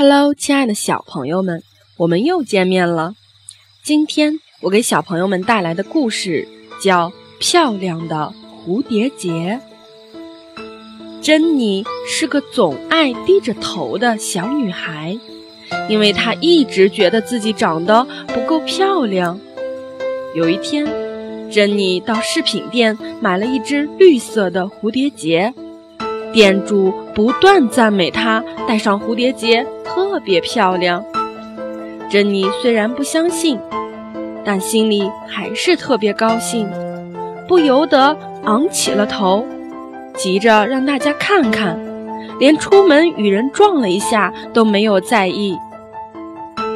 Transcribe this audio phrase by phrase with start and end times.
[0.00, 1.60] Hello，亲爱的小朋友们，
[1.96, 3.14] 我们又见面了。
[3.82, 6.46] 今天我给小朋友们带来的故事
[6.80, 8.32] 叫《漂亮的
[8.64, 9.60] 蝴蝶结》。
[11.20, 15.18] 珍妮是个总爱低着头的小女孩，
[15.88, 19.40] 因为她一直觉得自己长得不够漂亮。
[20.32, 20.86] 有一天，
[21.50, 25.52] 珍妮到饰品店买了一只绿色的蝴蝶结，
[26.32, 29.66] 店主不断赞美她戴上蝴蝶结。
[29.84, 31.04] 特别漂亮，
[32.08, 33.58] 珍妮虽然不相信，
[34.44, 36.68] 但心里还是特别高兴，
[37.48, 39.44] 不由得昂起了头，
[40.14, 41.78] 急着让大家看看，
[42.38, 45.56] 连出门与人撞了一下都没有在意。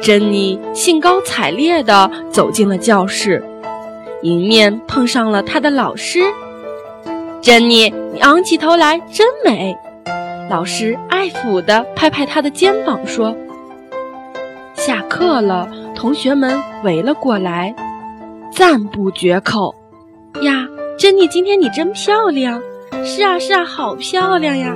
[0.00, 3.42] 珍妮兴高采烈地走进了教室，
[4.22, 6.20] 迎面碰上了她的老师。
[7.40, 9.76] 珍妮，你昂起头来真美。
[10.50, 13.36] 老师爱抚地拍拍他的肩膀，说
[14.74, 17.74] ：“下课了，同学们围了过来，
[18.50, 19.74] 赞不绝口。
[20.40, 20.66] 呀，
[20.98, 22.62] 珍妮，今天你真漂亮！
[23.04, 24.74] 是啊，是啊，好漂亮呀！”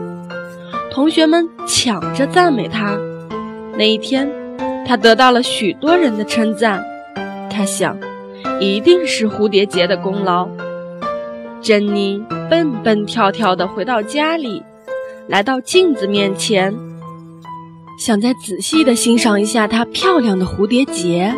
[0.92, 2.98] 同学们抢着赞美她。
[3.78, 4.30] 那一天，
[4.86, 6.84] 她得到了许多人的称赞。
[7.48, 7.96] 她想，
[8.60, 10.46] 一定是蝴蝶结的功劳。
[11.62, 14.62] 珍妮蹦蹦跳跳地回到家里。
[15.26, 16.76] 来到镜子面前，
[17.98, 21.34] 想再仔细地欣赏一下她漂亮的蝴蝶结，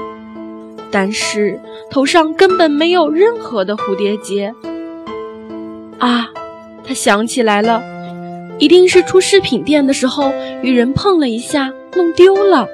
[0.91, 4.53] 但是头上根本没有任何的蝴蝶结。
[6.01, 6.31] 啊，
[6.83, 7.81] 她想起来了，
[8.59, 12.67] 一定是出饰品店的时候与人碰了一下，弄丢了。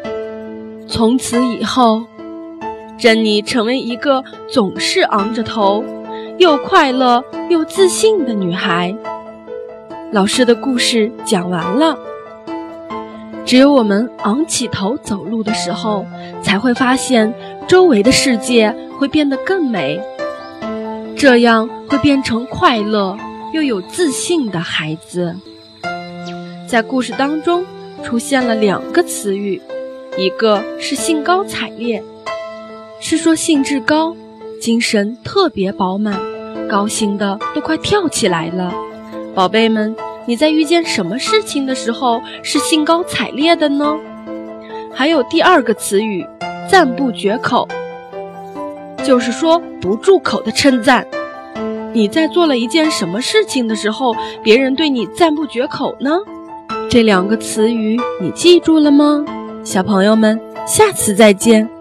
[0.89, 2.05] 从此以后，
[2.99, 5.85] 珍妮成为一个总是昂着头、
[6.41, 8.97] 又快乐又自信的女孩。
[10.11, 11.99] 老师的故事讲完了。
[13.45, 16.07] 只有我们昂起头走路的时候，
[16.43, 17.35] 才会发现
[17.69, 20.01] 周围的世界会变得更美。
[21.15, 23.19] 这样会变成快乐
[23.53, 25.37] 又有自信的孩子。
[26.67, 27.67] 在故事当中
[28.03, 29.61] 出现了两个词语，
[30.17, 32.03] 一个是兴高采烈，
[32.99, 34.17] 是说兴致高，
[34.61, 36.21] 精神特别饱满，
[36.69, 38.73] 高兴的都快跳起来了。
[39.35, 43.97] 宝贝们，你在遇见什么事情的时候是兴高采烈的呢？
[44.93, 46.27] 还有第二个词语，
[46.69, 47.67] 赞不绝口，
[49.03, 51.07] 就是说不住口的称赞。
[51.95, 56.19] 你在做了一件什么事情的时候，别人对你赞不绝口呢？
[56.91, 59.25] 这两个词语你记住了吗？
[59.65, 61.80] 小朋友们，下次再见。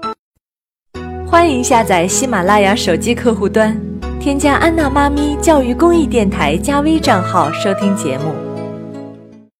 [1.29, 3.79] 欢迎下载喜马拉雅手机客户端。
[4.19, 8.48] 添加安娜妈咪教育公益电台加微账号收听节目。